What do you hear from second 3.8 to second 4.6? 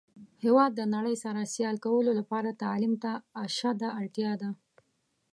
اړتیا ده.